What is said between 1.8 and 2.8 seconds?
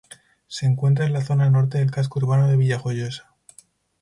casco urbano de